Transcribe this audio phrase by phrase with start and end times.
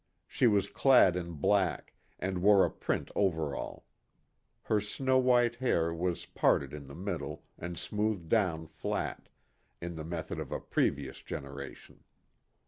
[0.27, 3.85] She was clad in black, and wore a print overall.
[4.63, 9.29] Her snow white hair was parted in the middle and smoothed down flat,
[9.79, 12.03] in the method of a previous generation.